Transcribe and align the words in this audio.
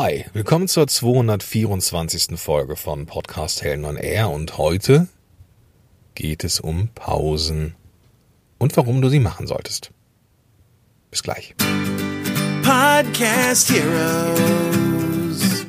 Hi, 0.00 0.26
willkommen 0.32 0.68
zur 0.68 0.86
224. 0.86 2.38
Folge 2.38 2.76
von 2.76 3.06
Podcast 3.06 3.62
Helden 3.62 3.84
on 3.84 3.96
Air 3.96 4.30
und 4.30 4.56
heute 4.56 5.08
geht 6.14 6.44
es 6.44 6.60
um 6.60 6.90
Pausen 6.94 7.74
und 8.58 8.76
warum 8.76 9.02
du 9.02 9.08
sie 9.08 9.18
machen 9.18 9.48
solltest. 9.48 9.90
Bis 11.10 11.24
gleich. 11.24 11.56
Podcast 12.62 13.72
Heroes. 13.72 15.66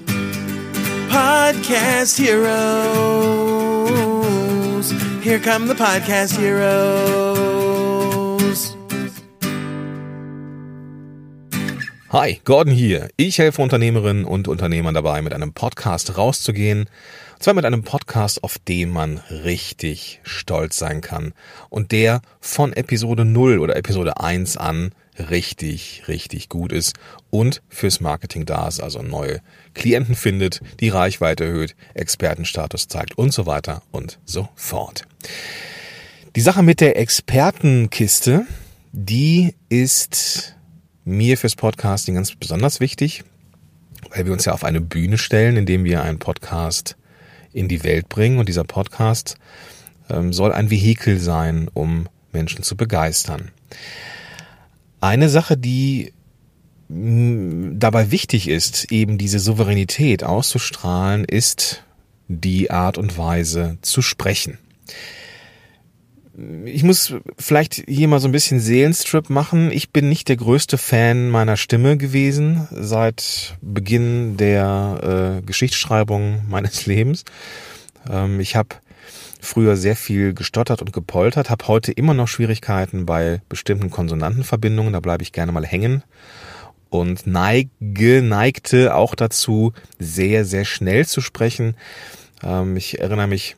Podcast 1.09 2.19
Heroes. 2.19 2.53
Here 5.23 5.39
come 5.39 5.67
the 5.67 5.73
Podcast 5.73 6.37
Heroes. 6.37 7.48
Hi, 12.11 12.41
Gordon 12.43 12.73
hier. 12.73 13.09
Ich 13.17 13.37
helfe 13.37 13.61
Unternehmerinnen 13.61 14.25
und 14.25 14.47
Unternehmern 14.47 14.95
dabei, 14.95 15.21
mit 15.21 15.31
einem 15.31 15.53
Podcast 15.53 16.17
rauszugehen. 16.17 16.89
Und 17.35 17.43
zwar 17.43 17.53
mit 17.53 17.65
einem 17.65 17.83
Podcast, 17.83 18.43
auf 18.43 18.57
den 18.57 18.89
man 18.89 19.19
richtig 19.29 20.19
stolz 20.23 20.79
sein 20.79 21.01
kann. 21.01 21.33
Und 21.69 21.91
der 21.91 22.23
von 22.39 22.73
Episode 22.73 23.25
0 23.25 23.59
oder 23.59 23.75
Episode 23.75 24.19
1 24.19 24.57
an 24.57 24.91
richtig, 25.19 26.05
richtig 26.07 26.49
gut 26.49 26.71
ist 26.71 26.95
und 27.29 27.61
fürs 27.69 28.01
Marketing 28.01 28.47
da 28.47 28.67
ist, 28.67 28.79
also 28.79 29.03
neue 29.03 29.41
Klienten 29.75 30.15
findet, 30.15 30.61
die 30.79 30.89
Reichweite 30.89 31.45
erhöht, 31.45 31.75
Expertenstatus 31.93 32.87
zeigt 32.87 33.19
und 33.19 33.33
so 33.33 33.45
weiter 33.45 33.83
und 33.91 34.17
so 34.25 34.49
fort. 34.55 35.03
Die 36.35 36.41
Sache 36.41 36.63
mit 36.63 36.81
der 36.81 36.97
Expertenkiste, 36.97 38.47
die 38.93 39.53
ist 39.69 40.55
mir 41.09 41.37
fürs 41.37 41.55
Podcasting 41.55 42.15
ganz 42.15 42.35
besonders 42.35 42.79
wichtig, 42.79 43.23
weil 44.11 44.25
wir 44.25 44.33
uns 44.33 44.45
ja 44.45 44.53
auf 44.53 44.63
eine 44.63 44.81
Bühne 44.81 45.17
stellen, 45.17 45.57
indem 45.57 45.83
wir 45.83 46.03
einen 46.03 46.19
Podcast 46.19 46.95
in 47.51 47.67
die 47.67 47.83
Welt 47.83 48.09
bringen. 48.09 48.37
Und 48.37 48.47
dieser 48.47 48.63
Podcast 48.63 49.35
ähm, 50.09 50.31
soll 50.31 50.53
ein 50.53 50.69
Vehikel 50.69 51.19
sein, 51.19 51.69
um 51.73 52.07
Menschen 52.31 52.63
zu 52.63 52.77
begeistern. 52.77 53.51
Eine 55.01 55.29
Sache, 55.29 55.57
die 55.57 56.13
mh, 56.89 57.73
dabei 57.75 58.11
wichtig 58.11 58.47
ist, 58.47 58.91
eben 58.91 59.17
diese 59.17 59.39
Souveränität 59.39 60.23
auszustrahlen, 60.23 61.25
ist 61.25 61.83
die 62.27 62.69
Art 62.69 62.97
und 62.97 63.17
Weise 63.17 63.77
zu 63.81 64.01
sprechen 64.01 64.59
ich 66.65 66.83
muss 66.83 67.13
vielleicht 67.37 67.83
hier 67.87 68.07
mal 68.07 68.19
so 68.19 68.27
ein 68.27 68.31
bisschen 68.31 68.59
Seelenstrip 68.59 69.29
machen. 69.29 69.71
Ich 69.71 69.91
bin 69.91 70.09
nicht 70.09 70.29
der 70.29 70.37
größte 70.37 70.77
Fan 70.77 71.29
meiner 71.29 71.57
Stimme 71.57 71.97
gewesen 71.97 72.67
seit 72.71 73.57
Beginn 73.61 74.37
der 74.37 75.39
äh, 75.39 75.45
Geschichtsschreibung 75.45 76.43
meines 76.47 76.85
Lebens. 76.85 77.25
Ähm, 78.09 78.39
ich 78.39 78.55
habe 78.55 78.69
früher 79.41 79.75
sehr 79.75 79.95
viel 79.95 80.33
gestottert 80.33 80.81
und 80.81 80.93
gepoltert, 80.93 81.49
habe 81.49 81.67
heute 81.67 81.91
immer 81.91 82.13
noch 82.13 82.27
Schwierigkeiten 82.27 83.05
bei 83.05 83.41
bestimmten 83.49 83.89
Konsonantenverbindungen, 83.89 84.93
da 84.93 84.99
bleibe 84.99 85.23
ich 85.23 85.31
gerne 85.31 85.51
mal 85.51 85.65
hängen 85.65 86.03
und 86.89 87.25
neige, 87.25 88.21
neigte 88.21 88.95
auch 88.95 89.15
dazu, 89.15 89.73
sehr, 89.97 90.43
sehr 90.43 90.65
schnell 90.65 91.05
zu 91.05 91.21
sprechen. 91.21 91.75
Ähm, 92.43 92.75
ich 92.77 92.99
erinnere 92.99 93.27
mich 93.27 93.55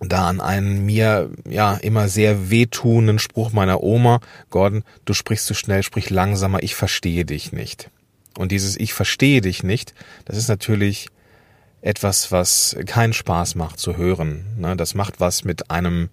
da 0.00 0.28
an 0.28 0.40
einen 0.40 0.84
mir 0.84 1.30
ja 1.48 1.74
immer 1.74 2.08
sehr 2.08 2.50
wehtuenden 2.50 3.18
Spruch 3.18 3.52
meiner 3.52 3.82
Oma, 3.82 4.20
Gordon, 4.50 4.84
du 5.04 5.14
sprichst 5.14 5.46
zu 5.46 5.54
schnell, 5.54 5.82
sprich 5.82 6.10
langsamer, 6.10 6.62
ich 6.62 6.74
verstehe 6.74 7.24
dich 7.24 7.52
nicht. 7.52 7.90
Und 8.36 8.52
dieses 8.52 8.78
Ich 8.78 8.92
verstehe 8.92 9.40
dich 9.40 9.62
nicht, 9.62 9.94
das 10.26 10.36
ist 10.36 10.48
natürlich 10.48 11.08
etwas, 11.80 12.32
was 12.32 12.76
keinen 12.86 13.12
Spaß 13.12 13.54
macht 13.54 13.78
zu 13.78 13.96
hören. 13.96 14.44
Ne? 14.58 14.76
Das 14.76 14.94
macht 14.94 15.20
was 15.20 15.44
mit 15.44 15.70
einem, 15.70 16.10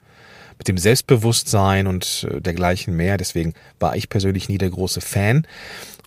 mit 0.58 0.68
dem 0.68 0.78
Selbstbewusstsein 0.78 1.88
und 1.88 2.28
äh, 2.30 2.40
dergleichen 2.40 2.96
mehr. 2.96 3.18
Deswegen 3.18 3.54
war 3.80 3.96
ich 3.96 4.08
persönlich 4.08 4.48
nie 4.48 4.60
der 4.60 4.70
große 4.70 5.02
Fan 5.02 5.48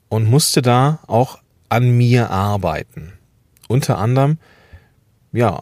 und 0.08 0.30
musste 0.30 0.62
da 0.62 1.00
auch 1.06 1.40
an 1.68 1.96
mir 1.96 2.30
arbeiten. 2.30 3.12
Unter 3.68 3.98
anderem 3.98 4.38
ja, 5.36 5.60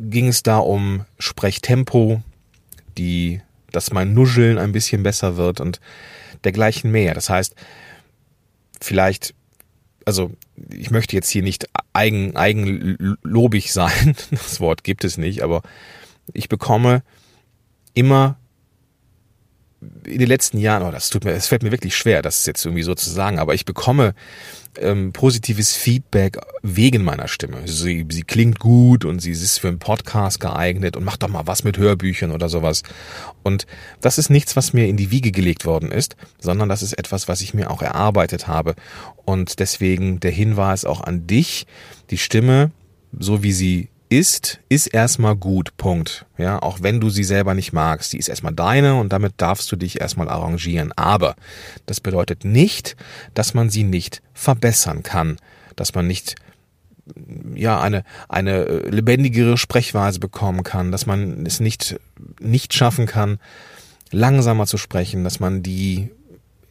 ging 0.00 0.28
es 0.28 0.42
da 0.42 0.58
um 0.58 1.04
Sprechtempo, 1.18 2.22
die, 2.98 3.40
dass 3.70 3.92
mein 3.92 4.14
Nuscheln 4.14 4.58
ein 4.58 4.72
bisschen 4.72 5.02
besser 5.02 5.36
wird 5.36 5.60
und 5.60 5.80
dergleichen 6.44 6.90
mehr. 6.90 7.14
Das 7.14 7.30
heißt, 7.30 7.54
vielleicht, 8.80 9.34
also 10.04 10.32
ich 10.70 10.90
möchte 10.90 11.14
jetzt 11.14 11.28
hier 11.28 11.42
nicht 11.42 11.68
eigen, 11.92 12.36
eigenlobig 12.36 13.72
sein, 13.72 14.16
das 14.30 14.60
Wort 14.60 14.82
gibt 14.82 15.04
es 15.04 15.18
nicht, 15.18 15.42
aber 15.42 15.62
ich 16.32 16.48
bekomme 16.48 17.02
immer 17.94 18.36
in 20.04 20.18
den 20.18 20.28
letzten 20.28 20.58
Jahren, 20.58 20.82
oh, 20.84 20.90
das 20.90 21.10
tut 21.10 21.24
mir, 21.24 21.32
es 21.32 21.46
fällt 21.46 21.62
mir 21.62 21.72
wirklich 21.72 21.96
schwer, 21.96 22.22
das 22.22 22.46
jetzt 22.46 22.64
irgendwie 22.64 22.84
so 22.84 22.94
zu 22.94 23.10
sagen, 23.10 23.38
aber 23.38 23.54
ich 23.54 23.64
bekomme 23.64 24.14
ähm, 24.78 25.12
positives 25.12 25.74
Feedback 25.74 26.38
wegen 26.62 27.04
meiner 27.04 27.28
Stimme. 27.28 27.66
Sie, 27.66 28.06
sie 28.10 28.22
klingt 28.22 28.58
gut 28.58 29.04
und 29.04 29.20
sie 29.20 29.32
ist 29.32 29.58
für 29.58 29.68
einen 29.68 29.78
Podcast 29.78 30.40
geeignet 30.40 30.96
und 30.96 31.04
macht 31.04 31.22
doch 31.22 31.28
mal 31.28 31.46
was 31.46 31.64
mit 31.64 31.78
Hörbüchern 31.78 32.30
oder 32.30 32.48
sowas. 32.48 32.82
Und 33.42 33.66
das 34.00 34.18
ist 34.18 34.30
nichts, 34.30 34.56
was 34.56 34.72
mir 34.72 34.86
in 34.88 34.96
die 34.96 35.10
Wiege 35.10 35.32
gelegt 35.32 35.64
worden 35.64 35.90
ist, 35.90 36.16
sondern 36.38 36.68
das 36.68 36.82
ist 36.82 36.94
etwas, 36.94 37.28
was 37.28 37.40
ich 37.40 37.54
mir 37.54 37.70
auch 37.70 37.82
erarbeitet 37.82 38.48
habe. 38.48 38.74
Und 39.24 39.58
deswegen 39.58 40.20
der 40.20 40.30
Hinweis 40.30 40.84
auch 40.84 41.00
an 41.00 41.26
dich, 41.26 41.66
die 42.10 42.18
Stimme, 42.18 42.70
so 43.18 43.42
wie 43.42 43.52
sie 43.52 43.88
ist, 44.12 44.60
ist 44.68 44.88
erstmal 44.88 45.34
gut. 45.36 45.74
Punkt. 45.78 46.26
Ja, 46.36 46.60
auch 46.60 46.82
wenn 46.82 47.00
du 47.00 47.08
sie 47.08 47.24
selber 47.24 47.54
nicht 47.54 47.72
magst. 47.72 48.12
Die 48.12 48.18
ist 48.18 48.28
erstmal 48.28 48.52
deine 48.52 48.96
und 48.96 49.10
damit 49.10 49.34
darfst 49.38 49.72
du 49.72 49.76
dich 49.76 50.02
erstmal 50.02 50.28
arrangieren. 50.28 50.92
Aber 50.96 51.34
das 51.86 52.00
bedeutet 52.00 52.44
nicht, 52.44 52.94
dass 53.32 53.54
man 53.54 53.70
sie 53.70 53.84
nicht 53.84 54.20
verbessern 54.34 55.02
kann. 55.02 55.38
Dass 55.76 55.94
man 55.94 56.06
nicht 56.06 56.34
ja 57.54 57.80
eine 57.80 58.04
eine 58.28 58.64
lebendigere 58.80 59.56
Sprechweise 59.56 60.20
bekommen 60.20 60.62
kann, 60.62 60.92
dass 60.92 61.06
man 61.06 61.46
es 61.46 61.58
nicht 61.58 61.98
nicht 62.38 62.74
schaffen 62.74 63.06
kann, 63.06 63.38
langsamer 64.10 64.66
zu 64.66 64.76
sprechen, 64.76 65.24
dass 65.24 65.40
man 65.40 65.62
die 65.62 66.10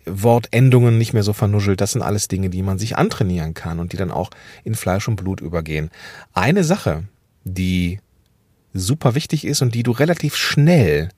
Wortendungen 0.05 0.99
nicht 0.99 1.13
mehr 1.13 1.23
so 1.23 1.33
vernuschelt. 1.33 1.81
Das 1.81 1.93
sind 1.93 2.03
alles 2.03 2.27
Dinge, 2.27 2.51
die 2.51 2.61
man 2.61 2.77
sich 2.77 2.97
antrainieren 2.97 3.55
kann 3.55 3.79
und 3.79 3.93
die 3.93 3.97
dann 3.97 4.11
auch 4.11 4.29
in 4.63 4.75
Fleisch 4.75 5.07
und 5.07 5.15
Blut 5.15 5.41
übergehen. 5.41 5.89
Eine 6.33 6.63
Sache, 6.63 7.03
die 7.43 7.99
super 8.73 9.15
wichtig 9.15 9.45
ist 9.45 9.61
und 9.61 9.75
die 9.75 9.83
du 9.83 9.91
relativ 9.91 10.35
schnell 10.35 11.09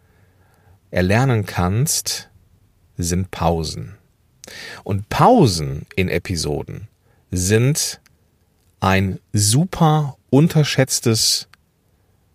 erlernen 0.92 1.46
kannst, 1.46 2.30
sind 2.98 3.32
Pausen. 3.32 3.96
Und 4.84 5.10
Pausen 5.10 5.86
in 5.96 6.10
Episoden 6.10 6.88
sind 7.32 8.00
ein 8.80 9.20
super 9.32 10.18
unterschätztes 10.30 11.48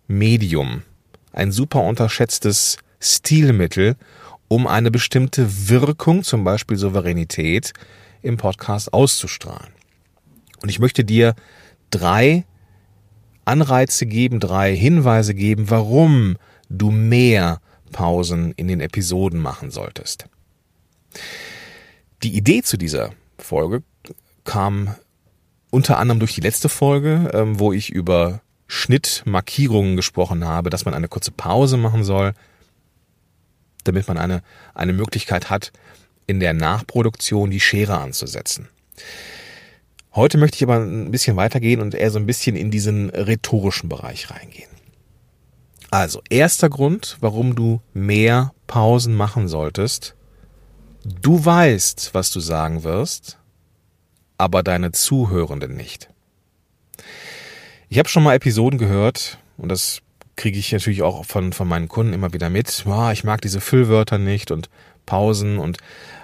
Medium, 0.07 0.83
ein 1.31 1.51
super 1.51 1.83
unterschätztes 1.83 2.77
Stilmittel, 2.99 3.95
um 4.47 4.65
eine 4.65 4.89
bestimmte 4.89 5.69
Wirkung, 5.69 6.23
zum 6.23 6.43
Beispiel 6.43 6.75
Souveränität, 6.75 7.71
im 8.21 8.37
Podcast 8.37 8.91
auszustrahlen. 8.91 9.71
Und 10.61 10.69
ich 10.69 10.79
möchte 10.79 11.05
dir 11.05 11.35
drei 11.91 12.45
Anreize 13.49 14.05
geben, 14.05 14.39
drei 14.39 14.75
Hinweise 14.75 15.33
geben, 15.33 15.69
warum 15.69 16.37
du 16.69 16.91
mehr 16.91 17.59
Pausen 17.91 18.53
in 18.53 18.67
den 18.67 18.79
Episoden 18.79 19.39
machen 19.39 19.71
solltest. 19.71 20.25
Die 22.21 22.35
Idee 22.35 22.61
zu 22.61 22.77
dieser 22.77 23.11
Folge 23.39 23.81
kam 24.43 24.95
unter 25.71 25.97
anderem 25.97 26.19
durch 26.19 26.35
die 26.35 26.41
letzte 26.41 26.69
Folge, 26.69 27.31
ähm, 27.33 27.59
wo 27.59 27.73
ich 27.73 27.89
über 27.89 28.41
Schnittmarkierungen 28.67 29.95
gesprochen 29.95 30.45
habe, 30.45 30.69
dass 30.69 30.85
man 30.85 30.93
eine 30.93 31.07
kurze 31.07 31.31
Pause 31.31 31.77
machen 31.77 32.03
soll, 32.03 32.33
damit 33.83 34.07
man 34.07 34.17
eine, 34.17 34.43
eine 34.75 34.93
Möglichkeit 34.93 35.49
hat, 35.49 35.71
in 36.27 36.39
der 36.39 36.53
Nachproduktion 36.53 37.49
die 37.49 37.59
Schere 37.59 37.97
anzusetzen. 37.97 38.69
Heute 40.15 40.37
möchte 40.37 40.55
ich 40.57 40.63
aber 40.63 40.77
ein 40.77 41.11
bisschen 41.11 41.37
weitergehen 41.37 41.81
und 41.81 41.93
eher 41.93 42.11
so 42.11 42.19
ein 42.19 42.25
bisschen 42.25 42.55
in 42.55 42.71
diesen 42.71 43.09
rhetorischen 43.09 43.89
Bereich 43.89 44.31
reingehen. 44.31 44.69
Also, 45.91 46.21
erster 46.29 46.69
Grund, 46.69 47.17
warum 47.19 47.55
du 47.55 47.81
mehr 47.93 48.53
Pausen 48.67 49.15
machen 49.15 49.47
solltest. 49.47 50.15
Du 51.03 51.43
weißt, 51.43 52.11
was 52.13 52.29
du 52.31 52.39
sagen 52.39 52.83
wirst, 52.83 53.37
aber 54.37 54.61
deine 54.63 54.91
Zuhörenden 54.91 55.75
nicht. 55.75 56.09
Ich 57.87 57.97
habe 57.97 58.09
schon 58.09 58.23
mal 58.23 58.35
Episoden 58.35 58.77
gehört 58.77 59.39
und 59.57 59.69
das 59.69 60.01
kriege 60.35 60.59
ich 60.59 60.71
natürlich 60.71 61.01
auch 61.01 61.25
von, 61.25 61.53
von 61.53 61.67
meinen 61.67 61.87
Kunden 61.87 62.13
immer 62.13 62.33
wieder 62.33 62.49
mit. 62.49 62.85
Oh, 62.87 63.09
ich 63.11 63.23
mag 63.23 63.41
diese 63.41 63.59
Füllwörter 63.59 64.17
nicht 64.17 64.51
und 64.51 64.69
Pausen 65.05 65.57
und 65.57 65.77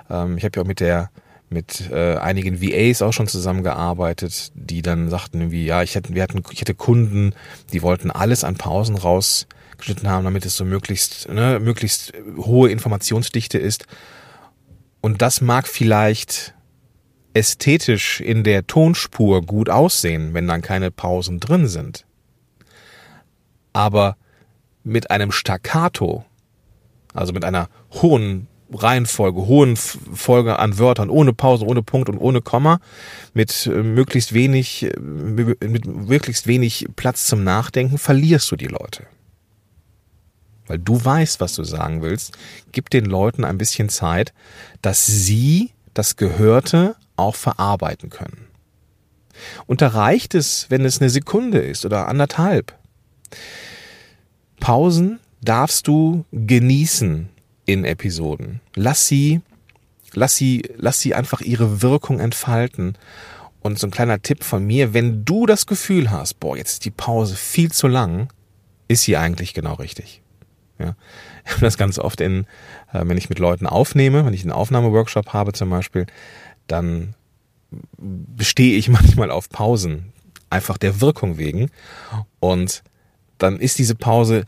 ähm, 0.10 0.38
ich 0.38 0.46
habe 0.46 0.58
ja 0.58 0.62
auch 0.64 0.68
mit 0.68 0.80
der 0.80 1.10
mit 1.50 1.90
äh, 1.92 2.16
einigen 2.18 2.62
VAs 2.62 3.02
auch 3.02 3.14
schon 3.14 3.28
zusammengearbeitet, 3.28 4.52
die 4.56 4.82
dann 4.82 5.10
sagten 5.10 5.40
irgendwie, 5.40 5.66
ja, 5.66 5.84
ich 5.84 5.96
hätte, 5.96 6.14
wir 6.14 6.24
hatten, 6.24 6.42
ich 6.52 6.62
hatte 6.62 6.76
Kunden, 6.76 7.34
die 7.72 7.82
wollten 7.82 8.12
alles 8.12 8.44
an 8.44 8.56
Pausen 8.56 8.96
rausgeschnitten 8.96 10.10
haben, 10.10 10.26
damit 10.26 10.46
es 10.46 10.58
so 10.58 10.66
möglichst, 10.66 11.30
ne, 11.30 11.60
möglichst 11.60 12.14
hohe 12.38 12.70
Informationsdichte 12.70 13.58
ist. 13.58 13.86
Und 15.02 15.22
das 15.22 15.42
mag 15.42 15.68
vielleicht 15.68 16.56
ästhetisch 17.34 18.22
in 18.22 18.44
der 18.44 18.66
Tonspur 18.66 19.42
gut 19.42 19.70
aussehen, 19.70 20.34
wenn 20.34 20.48
dann 20.48 20.62
keine 20.62 20.90
Pausen 20.90 21.40
drin 21.40 21.68
sind. 21.68 22.06
Aber 23.74 24.16
mit 24.84 25.12
einem 25.12 25.32
Staccato, 25.32 26.24
also 27.14 27.34
mit 27.34 27.44
einer 27.44 27.70
hohen 27.92 28.48
Reihenfolge, 28.74 29.46
hohen 29.46 29.76
Folge 29.76 30.60
an 30.60 30.78
Wörtern, 30.80 31.10
ohne 31.10 31.34
Pause, 31.34 31.66
ohne 31.66 31.84
Punkt 31.84 32.10
und 32.10 32.18
ohne 32.18 32.42
Komma, 32.42 32.80
mit 33.34 33.68
äh, 33.68 33.84
möglichst 33.84 34.34
wenig, 34.34 34.84
äh, 34.84 35.00
mit 35.00 35.86
möglichst 35.86 36.48
wenig 36.48 36.88
Platz 36.96 37.28
zum 37.28 37.44
Nachdenken, 37.44 37.98
verlierst 37.98 38.52
du 38.52 38.56
die 38.56 38.68
Leute. 38.68 39.06
Weil 40.68 40.80
du 40.80 41.04
weißt, 41.04 41.40
was 41.40 41.54
du 41.54 41.64
sagen 41.64 42.02
willst. 42.02 42.36
Gib 42.72 42.90
den 42.90 43.06
Leuten 43.06 43.44
ein 43.44 43.58
bisschen 43.58 43.90
Zeit, 43.90 44.34
dass 44.82 45.06
sie 45.06 45.72
das 45.94 46.16
Gehörte 46.16 46.96
auch 47.18 47.36
verarbeiten 47.36 48.10
können. 48.10 48.48
Und 49.68 49.82
da 49.82 49.90
reicht 49.90 50.34
es, 50.34 50.68
wenn 50.70 50.86
es 50.86 51.02
eine 51.02 51.10
Sekunde 51.10 51.60
ist 51.60 51.86
oder 51.86 52.08
anderthalb. 52.08 52.74
Pausen 54.60 55.20
darfst 55.42 55.88
du 55.88 56.26
genießen 56.32 57.30
in 57.66 57.86
Episoden. 57.86 58.62
Lass 58.76 59.08
sie, 59.08 59.42
lass 60.14 60.36
sie, 60.36 60.64
lass 60.78 61.00
sie 61.00 61.14
einfach 61.16 61.42
ihre 61.42 61.82
Wirkung 61.82 62.20
entfalten. 62.20 62.98
Und 63.62 63.80
so 63.80 63.88
ein 63.88 63.92
kleiner 63.92 64.22
Tipp 64.22 64.44
von 64.44 64.66
mir, 64.66 64.94
wenn 64.94 65.26
du 65.26 65.46
das 65.46 65.66
Gefühl 65.66 66.12
hast, 66.12 66.36
boah, 66.40 66.56
jetzt 66.56 66.74
ist 66.74 66.86
die 66.86 66.92
Pause 66.92 67.36
viel 67.36 67.72
zu 67.72 67.88
lang, 67.88 68.30
ist 68.88 69.04
sie 69.04 69.18
eigentlich 69.18 69.54
genau 69.54 69.74
richtig. 69.74 70.22
Ja, 70.78 70.96
ich 71.46 71.52
habe 71.52 71.62
das 71.62 71.78
ganz 71.78 71.98
oft 71.98 72.22
in, 72.22 72.46
äh, 72.92 73.02
wenn 73.06 73.18
ich 73.18 73.30
mit 73.30 73.40
Leuten 73.40 73.66
aufnehme, 73.66 74.26
wenn 74.26 74.34
ich 74.34 74.42
einen 74.42 74.52
Aufnahmeworkshop 74.52 75.34
habe 75.34 75.54
zum 75.54 75.70
Beispiel, 75.70 76.06
dann 76.68 77.16
bestehe 77.98 78.78
ich 78.78 78.90
manchmal 78.90 79.32
auf 79.32 79.50
Pausen, 79.50 80.14
einfach 80.50 80.78
der 80.78 81.02
Wirkung 81.02 81.38
wegen. 81.38 81.72
Und 82.40 82.84
dann 83.38 83.60
ist 83.60 83.80
diese 83.80 83.96
Pause 83.96 84.46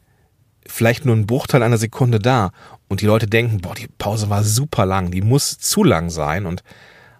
vielleicht 0.67 1.05
nur 1.05 1.15
ein 1.15 1.27
Bruchteil 1.27 1.63
einer 1.63 1.77
Sekunde 1.77 2.19
da 2.19 2.51
und 2.87 3.01
die 3.01 3.05
Leute 3.05 3.27
denken, 3.27 3.59
boah, 3.59 3.75
die 3.75 3.87
Pause 3.87 4.29
war 4.29 4.43
super 4.43 4.85
lang, 4.85 5.11
die 5.11 5.21
muss 5.21 5.57
zu 5.57 5.83
lang 5.83 6.09
sein 6.09 6.45
und 6.45 6.63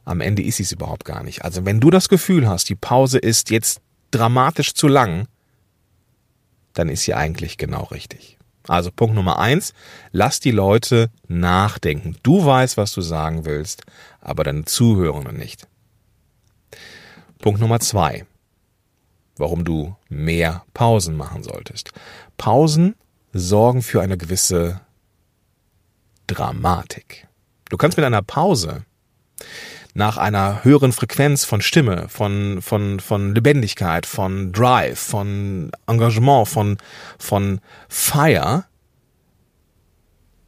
am 0.05 0.21
Ende 0.21 0.41
ist 0.41 0.57
sie 0.57 0.63
es 0.63 0.71
überhaupt 0.71 1.03
gar 1.05 1.23
nicht. 1.23 1.44
Also 1.44 1.65
wenn 1.65 1.79
du 1.79 1.89
das 1.89 2.07
Gefühl 2.07 2.47
hast, 2.47 2.69
die 2.69 2.75
Pause 2.75 3.17
ist 3.17 3.49
jetzt 3.49 3.81
dramatisch 4.11 4.73
zu 4.73 4.88
lang, 4.88 5.27
dann 6.73 6.89
ist 6.89 7.03
sie 7.03 7.13
eigentlich 7.13 7.57
genau 7.57 7.83
richtig. 7.85 8.38
Also 8.67 8.91
Punkt 8.91 9.15
Nummer 9.15 9.39
eins, 9.39 9.73
lass 10.11 10.39
die 10.39 10.51
Leute 10.51 11.09
nachdenken. 11.27 12.17
Du 12.23 12.45
weißt, 12.45 12.77
was 12.77 12.91
du 12.91 13.01
sagen 13.01 13.45
willst, 13.45 13.83
aber 14.21 14.44
deine 14.44 14.65
Zuhörenden 14.65 15.38
nicht. 15.38 15.67
Punkt 17.39 17.61
Nummer 17.61 17.79
zwei, 17.79 18.25
warum 19.38 19.63
du 19.63 19.95
mehr 20.09 20.63
Pausen 20.73 21.15
machen 21.15 21.44
solltest. 21.44 21.91
Pausen 22.38 22.95
sorgen 23.33 23.81
für 23.81 24.01
eine 24.01 24.18
gewisse 24.18 24.81
Dramatik. 26.27 27.27
Du 27.69 27.77
kannst 27.77 27.97
mit 27.97 28.06
einer 28.06 28.21
Pause 28.21 28.83
nach 29.94 30.18
einer 30.18 30.63
höheren 30.63 30.91
Frequenz 30.91 31.44
von 31.44 31.62
Stimme, 31.62 32.07
von, 32.07 32.62
von, 32.62 33.00
von 33.00 33.33
Lebendigkeit, 33.33 34.06
von 34.06 34.51
Drive, 34.51 35.00
von 35.00 35.71
Engagement, 35.88 36.47
von, 36.47 36.77
von 37.18 37.59
Fire, 37.89 38.65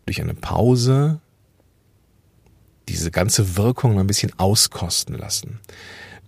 durch 0.05 0.21
eine 0.21 0.35
Pause 0.35 1.19
diese 2.87 3.11
ganze 3.11 3.57
Wirkung 3.57 3.99
ein 3.99 4.07
bisschen 4.07 4.37
auskosten 4.37 5.15
lassen. 5.15 5.59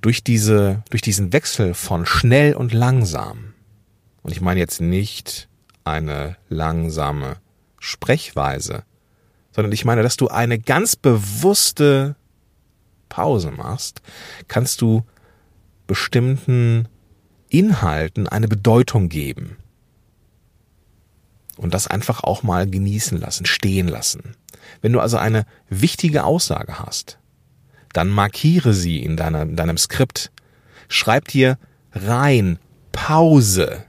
Durch 0.01 0.24
diese, 0.24 0.83
durch 0.89 1.01
diesen 1.01 1.33
Wechsel 1.33 1.74
von 1.74 2.06
schnell 2.06 2.56
und 2.56 2.74
langsam. 2.74 3.54
Und 4.24 4.31
ich 4.31 4.42
meine 4.42 4.59
jetzt 4.59 4.81
nicht 4.81 5.47
eine 5.83 6.38
langsame 6.50 7.38
Sprechweise, 7.80 8.83
sondern 9.51 9.72
ich 9.72 9.86
meine, 9.86 10.04
dass 10.04 10.18
du 10.18 10.28
eine 10.28 10.60
ganz 10.60 10.95
bewusste 10.95 12.16
Pause 13.10 13.51
machst, 13.51 14.01
kannst 14.48 14.81
du 14.81 15.04
bestimmten 15.88 16.88
Inhalten 17.50 18.28
eine 18.28 18.48
Bedeutung 18.48 19.10
geben. 19.10 19.57
Und 21.57 21.74
das 21.74 21.88
einfach 21.88 22.24
auch 22.24 22.44
mal 22.44 22.68
genießen 22.68 23.19
lassen, 23.19 23.45
stehen 23.45 23.88
lassen. 23.88 24.36
Wenn 24.81 24.94
du 24.94 25.00
also 25.00 25.18
eine 25.18 25.45
wichtige 25.69 26.24
Aussage 26.24 26.80
hast, 26.80 27.19
dann 27.94 28.07
markiere 28.07 28.74
sie 28.74 29.04
in, 29.04 29.18
deiner, 29.18 29.42
in 29.42 29.57
deinem 29.57 29.78
Skript. 29.78 30.31
Schreib 30.88 31.28
dir 31.28 31.57
rein 31.92 32.57
Pause 32.94 33.83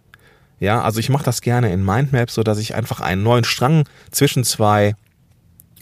ja, 0.62 0.80
also 0.80 1.00
ich 1.00 1.08
mache 1.08 1.24
das 1.24 1.40
gerne 1.40 1.72
in 1.72 1.84
Mindmaps, 1.84 2.34
so 2.34 2.44
dass 2.44 2.58
ich 2.58 2.76
einfach 2.76 3.00
einen 3.00 3.24
neuen 3.24 3.42
Strang 3.42 3.88
zwischen 4.12 4.44
zwei 4.44 4.94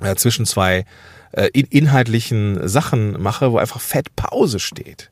äh, 0.01 0.15
zwischen 0.15 0.47
zwei 0.47 0.87
äh, 1.33 1.49
inhaltlichen 1.49 2.67
Sachen 2.67 3.21
mache, 3.21 3.53
wo 3.53 3.59
einfach 3.59 3.83
Fett 3.83 4.17
Pause 4.17 4.59
steht. 4.59 5.11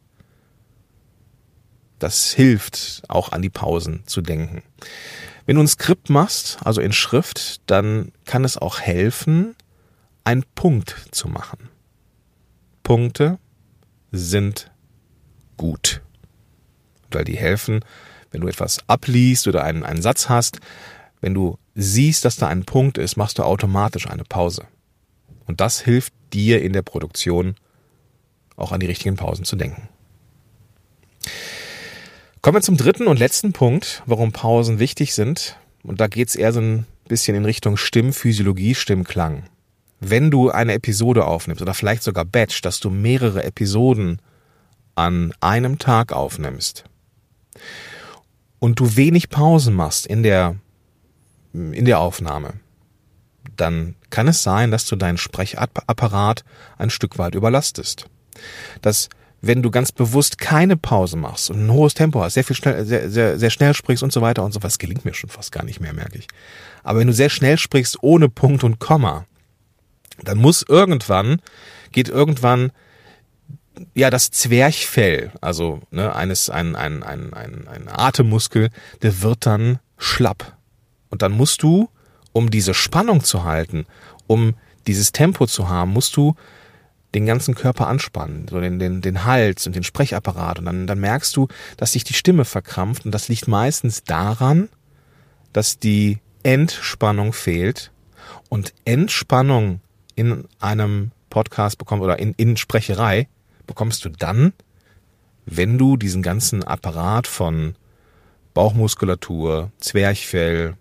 Das 1.99 2.33
hilft 2.33 3.03
auch 3.09 3.31
an 3.33 3.43
die 3.43 3.51
Pausen 3.51 4.05
zu 4.07 4.23
denken. 4.23 4.63
Wenn 5.45 5.57
du 5.57 5.63
ein 5.63 5.69
Skript 5.69 6.09
machst, 6.09 6.57
also 6.65 6.81
in 6.81 6.95
Schrift, 6.95 7.61
dann 7.67 8.13
kann 8.25 8.45
es 8.45 8.57
auch 8.57 8.81
helfen, 8.81 9.55
einen 10.25 10.45
Punkt 10.55 11.09
zu 11.11 11.29
machen. 11.29 11.69
Punkte 12.83 13.39
sind 14.13 14.71
gut, 15.59 16.01
weil 17.11 17.25
die 17.25 17.37
helfen, 17.37 17.85
wenn 18.31 18.41
du 18.41 18.49
etwas 18.49 18.79
abliest 18.87 19.49
oder 19.49 19.65
einen, 19.65 19.85
einen 19.85 20.03
Satz 20.03 20.29
hast, 20.29 20.61
wenn 21.21 21.35
du 21.35 21.59
siehst, 21.75 22.25
dass 22.25 22.37
da 22.37 22.49
ein 22.49 22.65
Punkt 22.65 22.99
ist, 22.99 23.17
machst 23.17 23.39
du 23.39 23.43
automatisch 23.43 24.09
eine 24.09 24.25
Pause. 24.25 24.65
Und 25.47 25.61
das 25.61 25.81
hilft 25.81 26.13
dir 26.33 26.63
in 26.63 26.73
der 26.73 26.83
Produktion 26.83 27.57
auch 28.57 28.73
an 28.73 28.81
die 28.81 28.87
richtigen 28.87 29.17
Pausen 29.17 29.45
zu 29.45 29.57
denken. 29.57 29.89
Kommen 32.43 32.57
wir 32.57 32.63
zum 32.63 32.77
dritten 32.77 33.07
und 33.07 33.19
letzten 33.19 33.53
Punkt, 33.53 34.03
warum 34.07 34.33
Pausen 34.33 34.79
wichtig 34.79 35.15
sind. 35.15 35.57
Und 35.83 36.01
da 36.01 36.07
geht's 36.07 36.37
eher 36.37 36.53
so 36.53 36.61
ein 36.61 36.87
bisschen 37.09 37.37
in 37.37 37.45
Richtung 37.45 37.77
Stimmphysiologie, 37.77 38.75
Stimmklang. 38.75 39.45
Wenn 40.01 40.31
du 40.31 40.51
eine 40.51 40.75
Episode 40.75 41.25
aufnimmst 41.25 41.63
oder 41.63 41.75
vielleicht 41.75 42.03
sogar 42.03 42.25
Batch, 42.25 42.63
dass 42.63 42.79
du 42.79 42.91
mehrere 42.91 43.43
Episoden 43.43 44.21
an 44.95 45.33
einem 45.41 45.79
Tag 45.79 46.13
aufnimmst, 46.13 46.85
und 48.59 48.81
du 48.81 48.97
wenig 48.97 49.29
Pausen 49.29 49.75
machst 49.75 50.07
in 50.07 50.23
der, 50.23 50.57
in 51.53 51.85
der 51.85 52.01
Aufnahme, 52.01 52.55
dann 53.57 53.95
kann 54.11 54.29
es 54.29 54.43
sein, 54.43 54.71
dass 54.71 54.87
du 54.87 54.97
deinen 54.97 55.19
Sprechapparat 55.19 56.45
ein 56.77 56.91
Stück 56.91 57.19
weit 57.19 57.35
überlastest. 57.35 58.07
Dass 58.83 59.09
wenn 59.41 59.63
du 59.63 59.71
ganz 59.71 59.93
bewusst 59.93 60.39
keine 60.39 60.77
Pause 60.77 61.17
machst 61.17 61.51
und 61.51 61.65
ein 61.65 61.73
hohes 61.73 61.95
Tempo 61.95 62.21
hast, 62.21 62.35
sehr 62.35 62.45
viel 62.45 62.57
schnell, 62.57 62.85
sehr, 62.85 63.09
sehr, 63.09 63.39
sehr 63.39 63.51
schnell 63.51 63.75
sprichst 63.75 64.03
und 64.03 64.13
so 64.13 64.21
weiter 64.21 64.45
und 64.45 64.53
so 64.53 64.63
was, 64.63 64.79
gelingt 64.79 65.05
mir 65.05 65.15
schon 65.15 65.31
fast 65.31 65.53
gar 65.53 65.65
nicht 65.65 65.81
mehr, 65.81 65.93
merke 65.93 66.19
ich. 66.19 66.27
Aber 66.83 66.99
wenn 66.99 67.07
du 67.07 67.13
sehr 67.13 67.31
schnell 67.31 67.59
sprichst 67.59 67.99
ohne 68.03 68.29
Punkt 68.29 68.65
und 68.65 68.81
Komma, 68.81 69.27
dann 70.23 70.39
muss 70.39 70.65
irgendwann, 70.67 71.41
geht 71.93 72.09
irgendwann 72.09 72.73
ja 73.95 74.11
das 74.11 74.31
Zwerchfell, 74.31 75.33
also 75.41 75.81
ne, 75.91 76.15
eines 76.15 76.51
ein, 76.51 76.77
ein, 76.77 77.03
ein, 77.03 77.33
ein, 77.33 77.69
ein 77.69 77.89
Atemmuskel, 77.89 78.71
der 79.03 79.23
wird 79.23 79.47
dann 79.47 79.79
schlapp. 79.97 80.57
Und 81.11 81.23
dann 81.23 81.33
musst 81.33 81.63
du, 81.63 81.89
um 82.33 82.51
diese 82.51 82.75
Spannung 82.75 83.25
zu 83.25 83.45
halten, 83.45 83.87
um 84.27 84.55
dieses 84.87 85.13
Tempo 85.13 85.47
zu 85.47 85.69
haben, 85.69 85.93
musst 85.93 86.17
du 86.17 86.35
den 87.15 87.27
ganzen 87.27 87.55
Körper 87.55 87.87
anspannen, 87.87 88.47
so 88.49 88.61
den, 88.61 88.79
den, 88.79 89.01
den 89.01 89.25
Hals 89.25 89.67
und 89.67 89.75
den 89.75 89.83
Sprechapparat. 89.83 90.59
Und 90.59 90.67
dann, 90.67 90.87
dann 90.87 91.01
merkst 91.01 91.35
du, 91.37 91.49
dass 91.77 91.93
sich 91.93 92.05
die 92.05 92.15
Stimme 92.15 92.45
verkrampft. 92.45 93.05
Und 93.05 93.13
das 93.13 93.29
liegt 93.29 93.49
meistens 93.49 94.05
daran, 94.05 94.69
dass 95.53 95.79
die 95.79 96.19
Entspannung 96.43 97.33
fehlt. 97.33 97.93
Und 98.51 98.75
Entspannung 98.85 99.81
in 100.15 100.45
einem 100.61 101.13
Podcast 101.31 101.79
bekommt 101.79 102.03
oder 102.03 102.19
in, 102.19 102.35
in 102.35 102.57
Sprecherei 102.57 103.29
bekommst 103.69 104.05
du 104.05 104.09
dann, 104.09 104.53
wenn 105.47 105.79
du 105.79 105.97
diesen 105.97 106.23
ganzen 106.23 106.65
Apparat 106.65 107.29
von 107.29 107.77
Bauchmuskulatur, 108.55 109.71
Zwerchfell, 109.79 110.77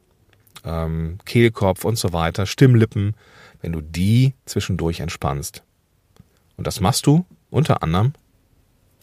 ähm, 0.65 1.19
Kehlkopf 1.25 1.85
und 1.85 1.97
so 1.97 2.11
weiter, 2.11 2.47
Stimmlippen, 2.47 3.13
wenn 3.61 3.73
du 3.73 3.81
die 3.81 4.33
zwischendurch 4.45 4.99
entspannst. 4.99 5.61
Und 6.55 6.65
das 6.65 6.81
machst 6.81 7.05
du 7.05 7.25
Unter 7.49 7.81
anderem, 7.81 8.13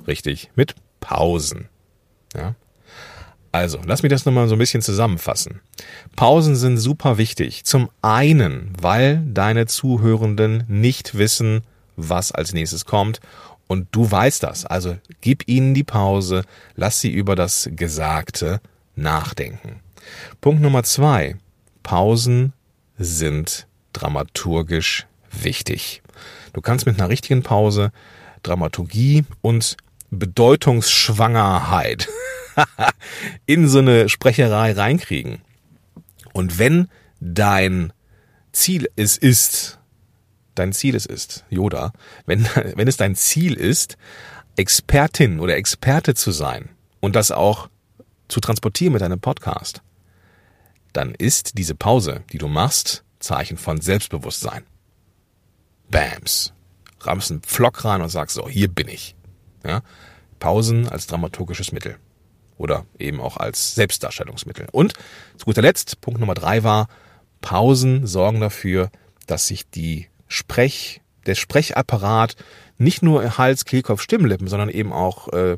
richtig, 0.07 0.51
mit 0.55 0.75
Pausen. 1.01 1.69
Ja? 2.37 2.57
Also, 3.53 3.79
lass 3.87 4.03
mich 4.03 4.11
das 4.11 4.27
nochmal 4.27 4.49
so 4.49 4.57
ein 4.57 4.59
bisschen 4.59 4.83
zusammenfassen. 4.83 5.61
Pausen 6.17 6.57
sind 6.57 6.77
super 6.77 7.19
wichtig. 7.19 7.65
Zum 7.65 7.89
einen, 8.03 8.73
weil 8.81 9.23
deine 9.25 9.67
Zuhörenden 9.67 10.65
nicht 10.67 11.17
wissen, 11.17 11.63
was 11.97 12.33
als 12.33 12.53
nächstes 12.53 12.85
kommt. 12.85 13.21
Und 13.67 13.89
du 13.93 14.11
weißt 14.11 14.43
das. 14.43 14.67
Also 14.67 14.97
gib 15.21 15.49
ihnen 15.49 15.75
die 15.75 15.85
Pause, 15.85 16.45
lass 16.77 17.01
sie 17.01 17.11
über 17.11 17.35
das 17.35 17.69
Gesagte 17.73 18.61
nachdenken. 18.95 19.81
Punkt 20.41 20.63
Nummer 20.63 20.83
zwei. 20.83 21.37
Pausen 21.83 22.53
sind 22.99 23.67
dramaturgisch 23.93 25.07
wichtig. 25.31 26.03
Du 26.53 26.61
kannst 26.61 26.87
mit 26.87 26.99
einer 26.99 27.09
richtigen 27.09 27.43
Pause 27.43 27.91
Dramaturgie 28.43 29.25
und 29.41 29.77
Bedeutungsschwangerheit 30.11 32.09
in 33.47 33.69
so 33.69 33.79
eine 33.79 34.09
Sprecherei 34.09 34.73
reinkriegen. 34.73 35.41
Und 36.33 36.59
wenn 36.59 36.89
dein 37.21 37.93
Ziel 38.53 38.89
es 38.97 39.17
ist, 39.17 39.79
dein 40.55 40.73
Ziel 40.73 40.95
es 40.95 41.07
ist, 41.07 41.45
Yoda, 41.51 41.93
wenn, 42.27 42.45
wenn 42.75 42.89
es 42.89 42.97
dein 42.97 43.15
Ziel 43.15 43.55
ist, 43.55 43.97
Expertin 44.57 45.41
oder 45.41 45.57
Experte 45.57 46.15
zu 46.15 46.31
sein 46.31 46.71
und 47.01 47.17
das 47.17 47.31
auch 47.31 47.69
zu 48.29 48.41
transportieren 48.41 48.93
mit 48.93 49.03
deinem 49.03 49.21
Podcast, 49.21 49.83
dann 50.93 51.15
ist 51.15 51.59
diese 51.59 51.75
Pause, 51.75 52.23
die 52.33 52.39
du 52.39 52.49
machst, 52.49 53.05
Zeichen 53.19 53.57
von 53.57 53.81
Selbstbewusstsein. 53.81 54.65
Bams. 55.91 56.53
Rammst 57.01 57.31
einen 57.31 57.43
Pflock 57.43 57.85
rein 57.85 58.01
und 58.01 58.09
sagst 58.09 58.37
so, 58.37 58.49
hier 58.49 58.69
bin 58.69 58.89
ich. 58.89 59.17
Ja? 59.65 59.83
Pausen 60.39 60.89
als 60.89 61.07
dramaturgisches 61.07 61.73
Mittel. 61.73 61.97
Oder 62.57 62.87
eben 62.99 63.21
auch 63.21 63.37
als 63.37 63.75
Selbstdarstellungsmittel. 63.75 64.69
Und 64.73 64.95
zu 65.37 65.47
guter 65.47 65.63
Letzt, 65.63 66.01
Punkt 66.01 66.21
Nummer 66.21 66.35
drei 66.35 66.63
war, 66.63 66.89
Pausen 67.41 68.07
sorgen 68.07 68.41
dafür, 68.41 68.91
dass 69.27 69.49
sich 69.49 69.69
die 69.69 70.09
Sprech, 70.29 71.01
der 71.27 71.35
Sprechapparat 71.35 72.37
nicht 72.79 73.03
nur 73.03 73.39
Hals, 73.39 73.65
Kehlkopf, 73.65 74.01
Stimmlippen, 74.01 74.49
sondern 74.49 74.69
eben 74.69 74.93
auch 74.93 75.29
äh, 75.33 75.57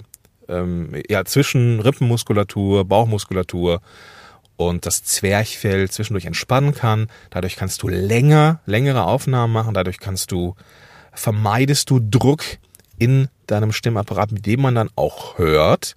ähm, 0.49 1.03
ja, 1.09 1.25
zwischen 1.25 1.81
Rippenmuskulatur, 1.81 2.85
Bauchmuskulatur 2.85 3.81
und 4.57 4.87
das 4.87 5.05
Zwerchfell 5.05 5.91
zwischendurch 5.91 6.25
entspannen 6.25 6.75
kann. 6.75 7.09
Dadurch 7.31 7.57
kannst 7.57 7.83
du 7.83 7.89
länger, 7.89 8.61
längere 8.67 9.05
Aufnahmen 9.05 9.53
machen. 9.53 9.75
Dadurch 9.75 9.99
kannst 9.99 10.33
du, 10.33 10.55
vermeidest 11.13 11.91
du 11.91 12.01
Druck 12.01 12.43
in 12.99 13.29
deinem 13.47 13.73
Stimmapparat, 13.73 14.33
mit 14.33 14.47
dem 14.47 14.63
man 14.63 14.75
dann 14.75 14.91
auch 14.97 15.39
hört. 15.39 15.97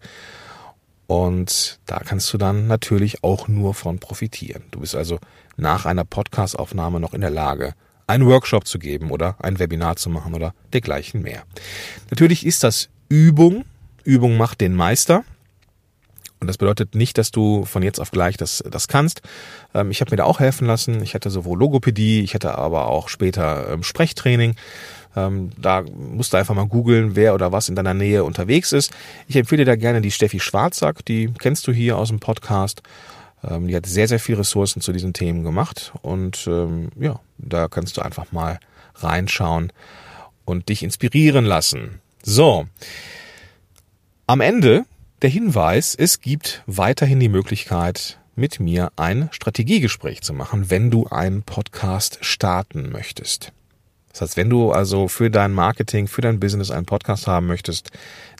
Und 1.07 1.79
da 1.85 1.99
kannst 1.99 2.31
du 2.33 2.37
dann 2.37 2.67
natürlich 2.67 3.23
auch 3.23 3.47
nur 3.47 3.73
von 3.73 3.99
profitieren. 3.99 4.63
Du 4.71 4.81
bist 4.81 4.95
also 4.95 5.19
nach 5.57 5.85
einer 5.85 6.05
Podcastaufnahme 6.05 6.99
noch 6.99 7.13
in 7.13 7.21
der 7.21 7.31
Lage, 7.31 7.73
einen 8.09 8.25
Workshop 8.25 8.67
zu 8.67 8.79
geben 8.79 9.11
oder 9.11 9.35
ein 9.39 9.59
Webinar 9.59 9.95
zu 9.95 10.09
machen 10.09 10.33
oder 10.33 10.53
dergleichen 10.73 11.21
mehr. 11.21 11.43
Natürlich 12.09 12.45
ist 12.45 12.63
das 12.63 12.89
Übung. 13.07 13.65
Übung 14.03 14.37
macht 14.37 14.61
den 14.61 14.75
Meister. 14.75 15.23
Und 16.39 16.47
das 16.47 16.57
bedeutet 16.57 16.95
nicht, 16.95 17.17
dass 17.17 17.31
du 17.31 17.65
von 17.65 17.83
jetzt 17.83 17.99
auf 17.99 18.11
gleich 18.11 18.37
das, 18.37 18.63
das 18.69 18.87
kannst. 18.87 19.21
Ähm, 19.73 19.91
ich 19.91 20.01
habe 20.01 20.11
mir 20.11 20.17
da 20.17 20.23
auch 20.23 20.39
helfen 20.39 20.65
lassen. 20.65 21.03
Ich 21.03 21.13
hatte 21.13 21.29
sowohl 21.29 21.59
Logopädie, 21.59 22.21
ich 22.21 22.33
hatte 22.33 22.57
aber 22.57 22.87
auch 22.87 23.09
später 23.09 23.71
ähm, 23.71 23.83
Sprechtraining. 23.83 24.55
Ähm, 25.15 25.51
da 25.57 25.83
musst 25.83 26.33
du 26.33 26.37
einfach 26.37 26.55
mal 26.55 26.67
googeln, 26.67 27.15
wer 27.15 27.33
oder 27.33 27.51
was 27.51 27.67
in 27.67 27.75
deiner 27.75 27.93
Nähe 27.93 28.23
unterwegs 28.23 28.71
ist. 28.71 28.91
Ich 29.27 29.35
empfehle 29.35 29.65
dir 29.65 29.71
da 29.71 29.75
gerne 29.75 30.01
die 30.01 30.11
Steffi 30.11 30.39
Schwarzack, 30.39 31.03
die 31.05 31.31
kennst 31.39 31.67
du 31.67 31.73
hier 31.73 31.97
aus 31.97 32.07
dem 32.07 32.19
Podcast. 32.19 32.81
Ähm, 33.43 33.67
die 33.67 33.75
hat 33.75 33.85
sehr, 33.85 34.07
sehr 34.07 34.19
viele 34.19 34.39
Ressourcen 34.39 34.81
zu 34.81 34.91
diesen 34.91 35.13
Themen 35.13 35.43
gemacht. 35.43 35.93
Und 36.01 36.47
ähm, 36.47 36.89
ja, 36.99 37.19
da 37.37 37.67
kannst 37.67 37.97
du 37.97 38.01
einfach 38.01 38.31
mal 38.31 38.59
reinschauen 38.95 39.71
und 40.45 40.69
dich 40.69 40.83
inspirieren 40.83 41.45
lassen. 41.45 42.01
So. 42.23 42.67
Am 44.27 44.41
Ende 44.41 44.85
der 45.21 45.29
Hinweis, 45.29 45.95
es 45.95 46.21
gibt 46.21 46.63
weiterhin 46.65 47.19
die 47.19 47.29
Möglichkeit, 47.29 48.19
mit 48.35 48.59
mir 48.59 48.91
ein 48.95 49.29
Strategiegespräch 49.31 50.21
zu 50.21 50.33
machen, 50.33 50.69
wenn 50.69 50.89
du 50.91 51.07
einen 51.07 51.43
Podcast 51.43 52.19
starten 52.21 52.89
möchtest. 52.89 53.51
Das 54.11 54.21
heißt, 54.21 54.37
wenn 54.37 54.49
du 54.49 54.71
also 54.71 55.07
für 55.07 55.29
dein 55.29 55.51
Marketing, 55.51 56.07
für 56.07 56.21
dein 56.21 56.39
Business 56.39 56.71
einen 56.71 56.85
Podcast 56.85 57.27
haben 57.27 57.47
möchtest, 57.47 57.91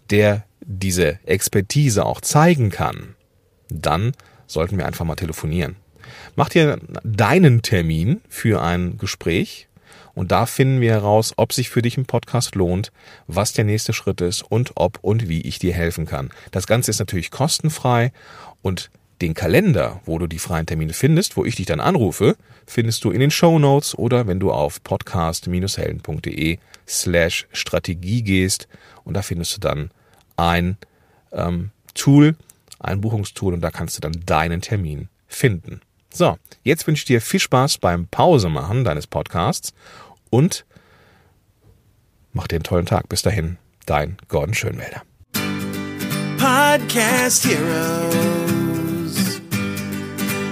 der 0.10 0.46
diese 0.62 1.20
Expertise 1.26 2.06
auch 2.06 2.22
zeigen 2.22 2.70
kann, 2.70 3.16
dann 3.70 4.14
sollten 4.50 4.78
wir 4.78 4.86
einfach 4.86 5.06
mal 5.06 5.16
telefonieren. 5.16 5.76
Mach 6.36 6.50
dir 6.50 6.80
deinen 7.04 7.62
Termin 7.62 8.22
für 8.28 8.62
ein 8.62 8.98
Gespräch 8.98 9.68
und 10.16 10.32
da 10.32 10.46
finden 10.46 10.82
wir 10.82 10.92
heraus, 10.92 11.34
ob 11.38 11.54
sich 11.54 11.70
für 11.70 11.82
dich 11.82 11.98
ein 11.98 12.06
Podcast 12.06 12.56
lohnt, 12.56 12.92
was 13.28 13.54
der 13.54 13.64
nächste 13.64 13.94
Schritt 13.94 14.22
ist 14.22 14.42
und 14.42 14.72
ob 14.76 15.00
und 15.02 15.30
wie 15.30 15.42
ich 15.42 15.60
dir 15.60 15.74
helfen 15.74 16.06
kann. 16.06 16.32
Das 16.52 16.68
Ganze 16.68 16.92
ist 16.92 17.00
natürlich 17.00 17.32
kostenfrei 17.32 18.12
und 18.62 18.90
den 19.22 19.34
Kalender, 19.34 20.00
wo 20.06 20.18
du 20.18 20.28
die 20.28 20.40
freien 20.40 20.66
Termine 20.66 20.94
findest, 20.94 21.38
wo 21.38 21.46
ich 21.46 21.56
dich 21.56 21.66
dann 21.66 21.80
anrufe, 21.80 22.38
findest 22.66 23.04
du 23.04 23.12
in 23.12 23.20
den 23.20 23.32
Show 23.32 23.60
Notes 23.60 23.98
oder 23.98 24.28
wenn 24.28 24.40
du 24.40 24.52
auf 24.52 24.82
podcast-helden.de 24.84 26.58
slash 26.88 27.48
Strategie 27.52 28.24
gehst 28.24 28.68
und 29.04 29.14
da 29.14 29.22
findest 29.22 29.58
du 29.58 29.60
dann 29.60 29.92
ein 30.38 30.78
ähm, 31.32 31.72
Tool, 31.94 32.36
ein 32.80 33.02
Buchungstool 33.02 33.54
und 33.54 33.62
da 33.62 33.70
kannst 33.70 33.98
du 33.98 34.02
dann 34.02 34.24
deinen 34.26 34.62
Termin 34.62 35.10
finden. 35.28 35.82
So, 36.12 36.38
jetzt 36.64 36.88
wünsche 36.88 37.02
ich 37.02 37.06
dir 37.06 37.22
viel 37.22 37.40
Spaß 37.40 37.78
beim 37.78 38.08
Pause 38.08 38.50
machen 38.50 38.84
deines 38.84 39.06
Podcasts 39.06 39.74
und 40.30 40.66
mach 42.34 42.48
dir 42.48 42.56
einen 42.56 42.64
tollen 42.64 42.88
Tag. 42.88 43.08
Bis 43.10 43.22
dahin, 43.22 43.58
dein 43.86 44.18
Gordon 44.28 44.56
Schönwälder. 44.56 45.04
Podcast 46.38 47.46
Heroes. 47.46 49.40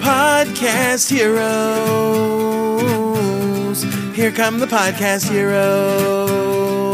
Podcast 0.02 1.10
Heroes. 1.12 1.48
Here 4.16 4.32
come 4.32 4.60
the 4.60 4.68
Podcast 4.68 5.30
Heroes. 5.30 6.87